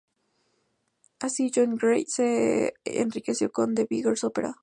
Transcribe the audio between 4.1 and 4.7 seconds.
Opera.